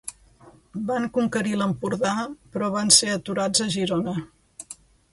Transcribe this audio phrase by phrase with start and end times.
[0.87, 2.15] Van conquerir l'Empordà
[2.57, 4.21] però van ser aturats a Girona.